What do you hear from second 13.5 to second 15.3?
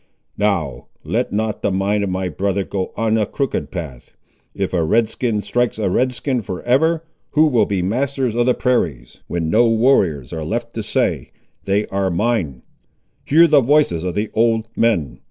voices of the old men.